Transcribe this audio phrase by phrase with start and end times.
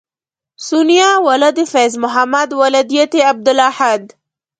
[0.67, 4.03] سونیا ولد فیض محمد ولدیت عبدالاحد